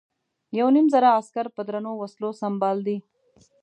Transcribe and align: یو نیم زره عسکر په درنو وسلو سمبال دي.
یو 0.59 0.67
نیم 0.75 0.87
زره 0.93 1.09
عسکر 1.19 1.45
په 1.55 1.61
درنو 1.67 1.91
وسلو 2.01 2.29
سمبال 2.41 2.77
دي. 2.87 2.97